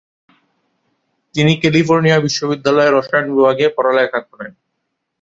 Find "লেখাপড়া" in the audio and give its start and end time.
3.69-4.21